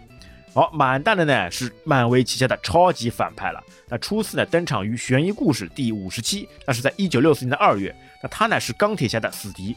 [0.54, 3.62] 好，满大人呢是漫威旗下的超级反派了。
[3.90, 7.94] 那初次呢登场于悬疑故事第五十七，那是在一九六四年的二月。
[8.24, 9.76] 那他呢是钢铁侠的死敌。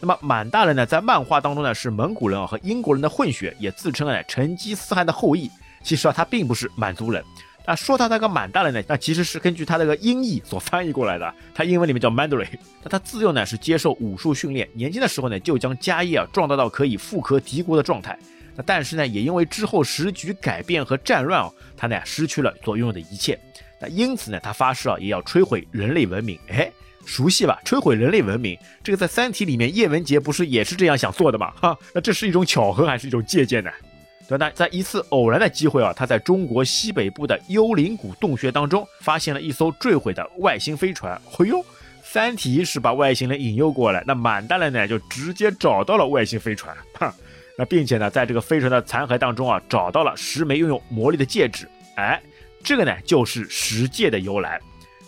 [0.00, 5.50] 那么满大人呢在漫画当中呢是蒙古人啊和英国人的混血，也自称呢成吉思汗的后裔。
[5.82, 7.24] 其实啊他并不是满族人。
[7.66, 11.34] 那说他那个满大人呢，那其实是根据他那个音译所翻译过来的。
[11.54, 12.48] 他英文里面叫 Mandarin。
[12.82, 18.18] 那他自幼呢是接受武术训练，年轻的时候呢就将家业啊壮大到可以富可敌国的状态。
[18.56, 23.38] 那但是呢，也因为之后时局改变和战乱啊，他呢失去了所拥有的一切。
[23.78, 26.38] 那因此呢，他发誓啊，也要摧毁人类文明。
[26.48, 26.72] 哎，
[27.08, 27.58] 熟悉吧？
[27.64, 31.50] 摧毁人类文明，这个在《三体》里面叶文洁不是也是这样想做的吗？
[31.60, 33.70] 哈， 那这是一种巧合还是一种借鉴呢？
[34.28, 41.18] 对，那在一次偶然的机会啊，他在中国西北部的幽灵谷洞穴当中发现了一艘坠毁的外星飞船。
[41.38, 41.56] 哎呦，
[42.04, 46.76] 《三体》是把外星人引诱过来，那满大人呢就直接找到了外星飞船。
[46.92, 47.14] 哈。
[47.56, 51.66] 那并且呢，在这个飞船的残骸当中啊，找到了十枚拥有魔力的戒指。
[51.96, 52.20] 哎，
[52.62, 54.60] 这个呢就是十戒的由来。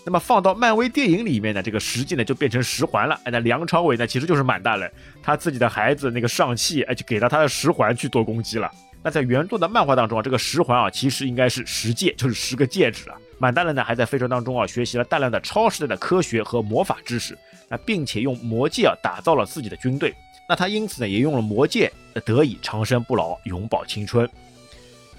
[0.05, 3.21] 那么放到漫威电影里面呢，这个十戒呢就变成十环了。
[3.25, 4.91] 哎，那梁朝伟呢其实就是满大人，
[5.23, 8.71] 他自己的孩子那个上汽，哎就给了他的十环去做攻击了。
[9.03, 13.17] 那在原作的漫画当中啊，这个十环啊其实应该是十戒，就是十个戒指啊。
[13.39, 17.37] 满大人呢还在飞船当中啊学习了大量的超时代的科学和魔法知识，
[17.69, 20.15] 那并且用魔戒啊打造了自己的军队。
[20.49, 21.93] 那他因此呢，也用了魔戒，
[22.25, 24.29] 得以长生不老，永葆青春。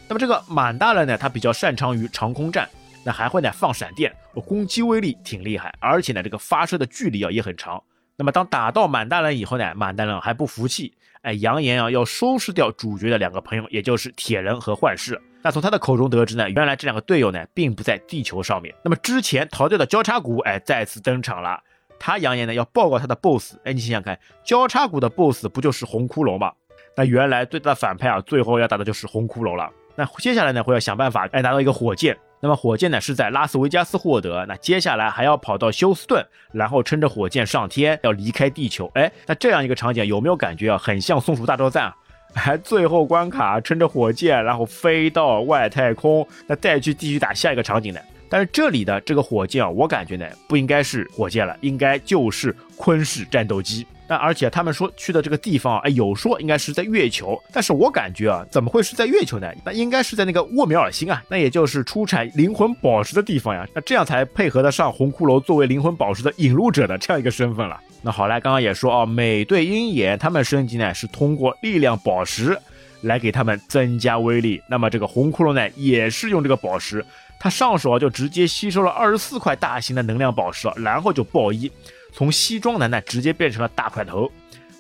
[0.08, 2.68] 那么这个满大人呢，他比较擅长于长空战，
[3.04, 4.14] 那还会呢放闪电，
[4.46, 7.82] 攻击威力挺厉害，而且呢这个发射的距离啊也很长。
[8.16, 15.20] 那么当打到满大人以后呢，满大人还不服气，哎，扬言啊要收拾掉主角的两个朋友，也就是铁人和幻视。
[15.42, 18.76] 那从他的口中得知呢，原来这两个队友呢并不在地球上面。
[18.84, 21.60] 那么之前逃掉的交叉骨，哎，再次登场了。
[22.00, 26.52] 他扬言呢要报告他的 boss，哎，你想想看，交叉骨的 boss 不就是红骷髅吗？
[26.96, 29.72] 那原来最大的反派啊，最后要打的就是红骷髅了。
[29.96, 32.16] 那接下来呢，会要想办法哎拿到一个火箭。
[32.42, 34.46] 那么火箭呢是在拉斯维加斯获得。
[34.48, 38.92] 那接下来还要跑到休斯顿，然后撑着火箭上天，要离开地球。
[38.96, 40.78] 哎，那这样一个场景有没有感觉啊？
[40.78, 41.96] 很像松鼠大作战啊？
[42.34, 48.00] 还 最后关卡撑着火箭，然后飞到外太空，那再去继续打下一个场景呢？
[48.30, 53.86] 但是这里的这个火箭啊，我感觉呢不应该是火箭了，应该就是昆式战斗机。
[54.12, 59.50] 那而且他们说去的这个地方，哎，有说应该是在月球，但是我感觉啊，怎么会是在月球呢？
[59.64, 63.66] 那应该是在那个沃米尔星啊，那也就是出产灵魂宝石的地方呀。
[63.74, 67.80] 那这样才配合得上红骷髅作为灵魂宝石的引路者的这样一个身份了。
[68.02, 72.60] 那好来，刚刚也说啊，美队鹰眼他们升级呢是通过力量宝石
[73.04, 74.62] 来给他们增加威力。
[74.68, 77.06] 那么这个红骷髅呢也是用这个宝石。
[77.40, 81.72] 他上手啊，就直接吸收了二十四块大型的能量宝石，然后就爆衣，
[82.12, 84.30] 从西装男呢直接变成了大块头，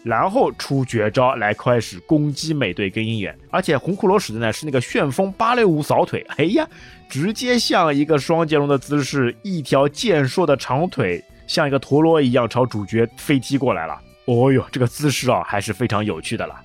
[0.03, 3.37] 然后出绝招来开始攻击美队跟鹰眼。
[3.49, 6.67] 而且红骷髅使的呢是那个旋风芭蕾舞扫腿，哎呀，
[7.09, 13.99] 直接像一个双截龙的姿势，一条健硕的长腿像一个陀螺一样朝主角飞踢过来了。
[14.25, 16.55] 哦哟，这个姿势啊还是非常有趣的了。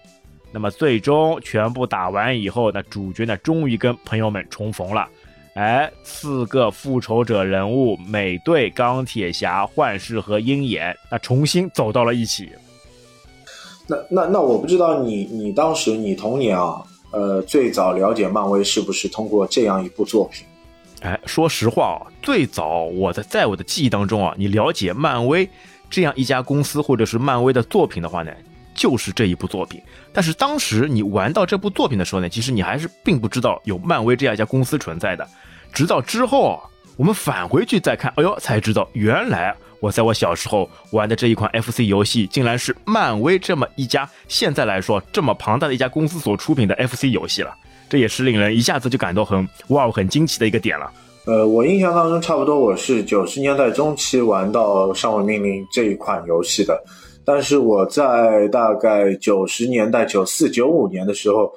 [0.53, 5.07] 那么最终全部打完以后，那主角呢终于跟朋友们重逢了。
[5.57, 12.51] 哎，四个复仇者人物，美队、钢铁侠、幻视和鹰眼，那重新走到了一起。
[13.87, 20.45] 那那那，我不知道你你当时你童年啊，呃，最早了解漫威是不是通过这样一部作品？
[21.01, 25.49] 哎，说实话啊，最早我的在我的记忆当中啊，你了解漫威
[25.89, 28.31] 这样一家公司或者是漫威的作品的话呢，
[28.75, 29.81] 就是这一部作品。
[30.13, 35.27] 但是当时你玩到这部作品的时候呢，其实你还是并不知道有漫威这样一家公司存在的。
[35.77, 36.57] 直到之后啊，
[36.97, 47.55] 我们返回去再看，哎呦，才知道原来我在我小时候玩的这一款 FC 游戏，竟然是漫威这么一家现在来说这么庞大的一家公司所出品的 FC 游戏了。
[47.91, 50.91] 这也是令人一下子就感到很哇，很惊奇的一个点了。
[51.27, 56.83] 呃，我印象当中，差不多我是九十年代中期玩到《上位命令》这一款游戏的，
[57.23, 61.53] 但是我在大概九十年代九四九五年的时候，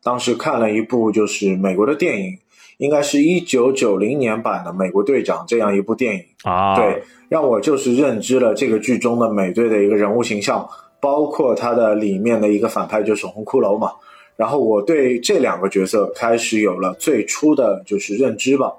[0.00, 2.38] 当时看了一部就是美国的电影。
[2.84, 10.68] 应该是一九九零年版的《美国队长》这样一部电影啊，对，让我就是认知了这个剧中的美队的一个人物形象，
[11.00, 13.90] 包括他的里面的一个反派就是红骷髅嘛。
[14.36, 18.70] 然后我对这两个角色开始有了最初的就是认知吧。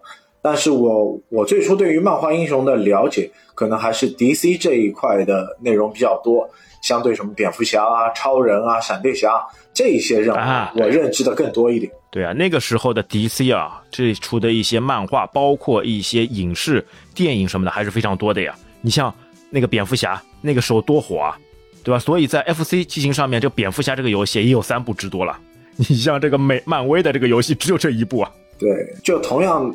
[0.46, 6.48] 但是我我最初对于漫画英雄的了解，可能还是 DC 这一块的内容比较多，
[6.84, 9.44] 相对什么蝙蝠侠啊、超人啊、闪电侠
[9.74, 10.38] 这些任务，
[10.76, 11.92] 我认知的更多一点。
[12.12, 16.86] 对啊，那个时候的 DC 啊，这出的一些漫画，包括一些影视、
[17.16, 18.54] 电影什么的，还是非常多的呀。
[18.82, 19.12] 你像
[19.50, 21.36] 那个蝙蝠侠，那个时候多火啊！
[21.84, 21.98] 对吧？
[21.98, 25.36] 所以在 FC 机型上面，这个蝙蝠侠这个游戏也有三部之多了。
[25.78, 28.32] 你像这个美漫威的这个游戏，只有这一部啊。
[28.58, 29.74] 对，就同样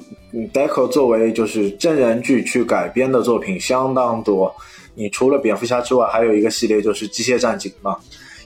[0.52, 4.54] ，Deco 作为就是真人剧去改编的作品相当多。
[4.94, 7.96] 你除了蝙蝠侠之外，还有一个系列就是机械战警嘛，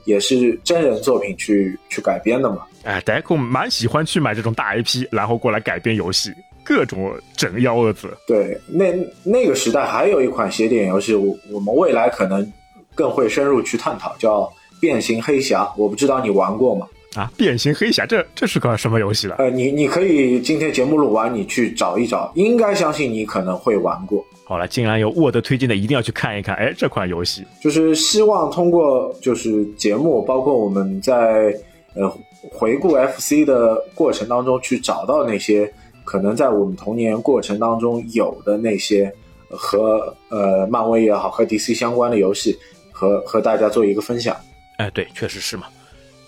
[0.05, 2.63] 也是真人作品去去改编的嘛。
[2.83, 6.33] 哎，Deco 蛮喜欢去买这种大 IP，然后过来改编游戏，
[6.65, 8.09] 各种整幺蛾子。
[8.27, 8.87] 对，那
[9.23, 12.53] 那个时代还有一款写点游戏，我我们未来可能。
[12.97, 14.43] 更会深入去探讨，叫
[14.81, 16.87] 《变形黑侠》，我不知道你玩过吗？
[17.15, 19.37] 啊，《变形黑侠》这这是个什么游戏了？
[19.39, 24.25] 呃，你你可以今天节目录完，你去找一找，应该相信你可能会玩过。
[24.45, 26.55] 好了，既然有沃德推荐的，一定要去看一看。
[26.57, 31.55] 哎，这款游戏就是希望通过就是节目，包括我们在
[31.95, 32.09] 呃
[32.51, 35.73] 回顾 FC 的过程当中，去找到那些
[36.05, 39.13] 可能在我们童年过程当中有的那些
[39.49, 42.57] 和呃漫威也好和 DC 相关的游戏。
[42.97, 44.37] 和和大家做一个分享，
[44.77, 45.67] 哎，对，确实是嘛。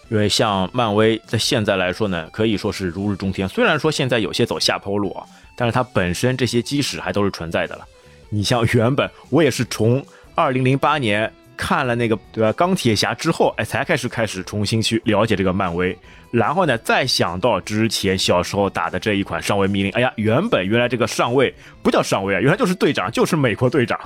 [0.09, 3.49] 因为像漫威在现在来说呢，可以说是如日中天。
[3.49, 5.27] 虽然说现在有些走下坡路啊，
[5.57, 7.85] 但是它本身这些基石还都是存在的了。
[8.29, 10.05] 你像原本我也是从
[10.35, 15.97] 二零零八年看了那个对吧钢铁侠之后，哎，才开始开始重新去了解这个漫威。
[16.31, 23.99] 然后呢，再想到之前小时候打的这一款上尉密令，哎呀，原本原来这个上尉不叫上尉啊，原来就是队长，就是美国队长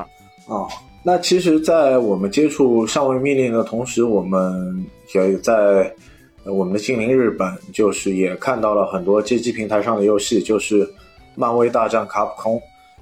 [0.47, 0.69] 哦。
[1.03, 4.85] 那其实，在我们接触上位命令的同时，我们
[5.15, 5.91] 也在
[6.45, 10.87] 我们的精灵日本，就是也看到了很多街机平台上的游戏，就是
[11.35, 12.57] 《漫威大战卡普空》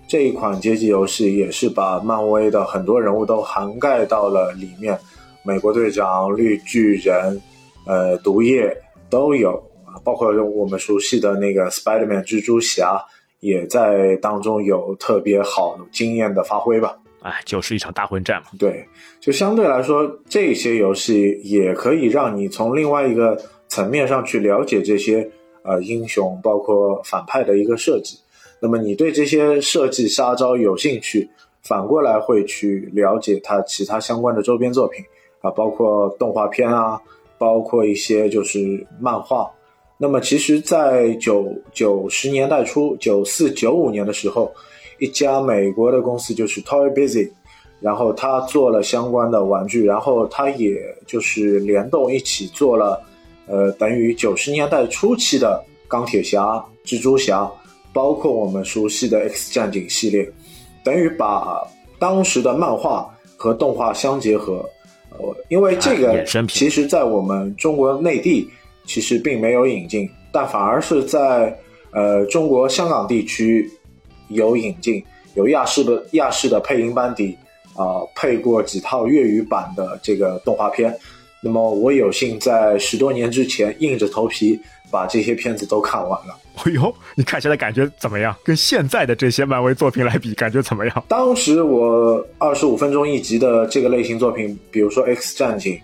[0.07, 4.96] 这一款街机游戏，也是把漫威的很多人物都涵盖到了里面，
[5.42, 7.40] 美国队长、绿巨人、
[7.84, 8.76] 呃，毒液
[9.11, 9.61] 都有
[10.05, 13.05] 包括我们熟悉的那个 Spider-Man 蜘蛛侠，
[13.40, 16.96] 也在当中有特别好惊艳的发挥吧。
[17.20, 18.48] 哎，就是一场大混战嘛。
[18.58, 18.86] 对，
[19.20, 25.28] 就相对来说，这些游戏也可以让你从另外一个层面上去了解这些
[25.62, 28.16] 呃英雄，包括反派的一个设计。
[28.60, 31.28] 那么你对这些设计杀招有兴趣，
[31.62, 35.04] 反过来会去了解它其他相关的周边作品
[35.40, 37.00] 啊，包括动画片啊，
[37.36, 39.50] 包括一些就是漫画。
[39.96, 44.54] 那么其实，在九九十年代初，九四九五年的时候。
[44.99, 47.30] 一家美国的公司就是 Toy Busy，
[47.80, 50.76] 然后他做了相关的玩具，然后他也
[51.07, 53.01] 就是联动一起做了，
[53.46, 57.49] 呃，等于九十年代初期的钢铁侠、蜘蛛侠，
[57.92, 60.28] 包括我们熟悉的 X 战警系列，
[60.82, 61.64] 等于把
[61.99, 64.68] 当时的漫画和动画相结合。
[65.16, 68.49] 呃，因为这个其实在我们中国内地
[68.84, 71.57] 其实并没有引进，但反而是在
[71.92, 73.70] 呃中国香港地区。
[74.28, 75.04] 有引进，
[75.34, 77.36] 有亚视的亚视的配音班底
[77.74, 80.96] 啊，配过几套粤语版的这个动画片。
[81.40, 84.58] 那么我有幸在十多年之前硬着头皮
[84.90, 86.36] 把这些片子都看完了。
[86.64, 88.34] 哎呦，你看起来感觉怎么样？
[88.42, 91.04] 跟现在的这些漫威作品来比，感觉怎么样？
[91.06, 95.74] 当时我二十五分钟一集的这个类型作品，比如说《X 战警》，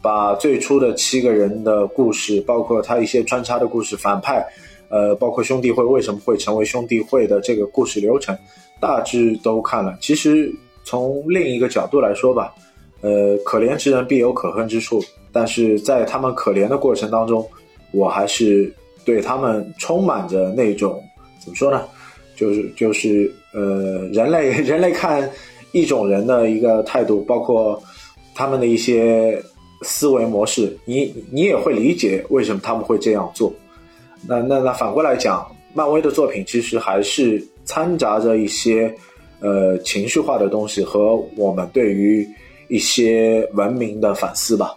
[0.00, 4.46] 把最初的七个人的故事，包括他一些穿插的故事，反派。
[4.90, 8.36] 呃，包括兄弟会为什么会成为兄弟会的这个故事流程，
[8.80, 9.96] 大致都看了。
[10.00, 10.52] 其实
[10.84, 12.52] 从另一个角度来说吧，
[13.00, 15.00] 呃，可怜之人必有可恨之处，
[15.32, 17.48] 但是在他们可怜的过程当中，
[17.92, 18.70] 我还是
[19.04, 21.02] 对他们充满着那种
[21.38, 21.84] 怎么说呢？
[22.36, 25.30] 就是就是呃，人类 人类看
[25.72, 27.80] 一种人的一个态度，包括
[28.34, 29.40] 他们的一些
[29.82, 33.52] 思维模式，你你也会理解为什么他们会这样做。
[34.28, 38.94] 那那那反过来讲，漫威的作品其实还是掺杂着一些，
[39.40, 42.28] 呃，情绪化的东西和我们对于
[42.68, 44.74] 一些文明的反思吧。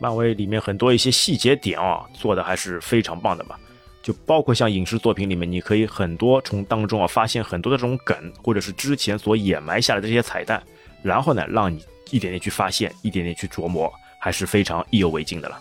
[0.00, 3.54] 漫威里面很多一些细节点啊，做的还是非常棒的嘛。
[4.02, 10.60] 就包括像影视作品里面，你可以很多从当中啊发现很多的这种梗，或者是之前所掩埋下来的这些彩蛋，
[11.02, 15.60] 然后呢，让你一点点去发现，一点点去琢磨，还是非常意犹未尽的了。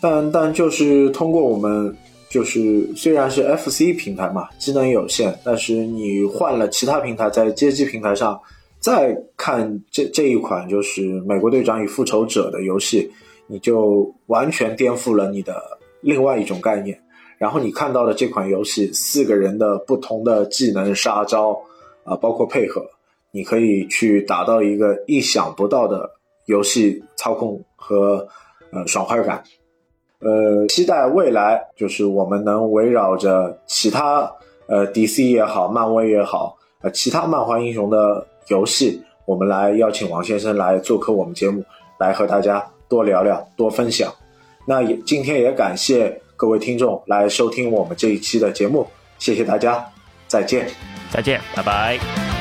[0.00, 1.96] 但但就是通过我们。
[2.34, 8.40] 就是虽然是 FC 平台嘛，机能有限，但是你换了其他平台，在街机平台上
[8.80, 13.08] 再看这这一款就是《美国队长与复仇者》的游戏，
[13.46, 15.62] 你就完全颠覆了你的
[16.00, 17.00] 另外一种概念。
[17.38, 21.56] 然后你看到的这款游戏四个人的不同的技能杀招
[22.02, 22.84] 啊，包括配合，
[23.30, 26.10] 你可以去达到一个意想不到的
[26.46, 28.26] 游戏操控和
[28.72, 29.40] 呃爽快感。
[30.24, 34.30] 呃，期待未来就是我们能围绕着其他
[34.66, 41.62] 呃 DC 也好，漫威也好，呃其他漫画英雄的游戏，我们来邀请王先生来做客我们节目，
[41.98, 44.10] 来和大家多聊聊，多分享。
[44.66, 48.86] 那也今天也感谢各位听众来收听我们这一期的节目，
[49.18, 49.84] 谢谢大家，
[50.26, 50.66] 再见，
[51.10, 52.33] 再见，拜拜。